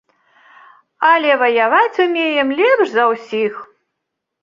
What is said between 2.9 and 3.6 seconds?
за ўсіх.